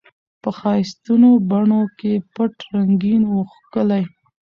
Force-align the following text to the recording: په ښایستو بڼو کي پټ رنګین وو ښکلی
په 0.41 0.49
ښایستو 0.57 1.27
بڼو 1.49 1.81
کي 1.99 2.13
پټ 2.35 2.53
رنګین 2.73 3.23
وو 3.27 3.41
ښکلی 3.53 4.03